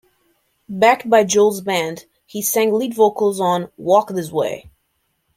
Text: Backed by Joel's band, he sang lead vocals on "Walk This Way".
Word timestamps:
Backed 0.67 1.07
by 1.11 1.23
Joel's 1.23 1.61
band, 1.61 2.07
he 2.25 2.41
sang 2.41 2.73
lead 2.73 2.95
vocals 2.95 3.39
on 3.39 3.69
"Walk 3.77 4.07
This 4.09 4.31
Way". 4.31 4.71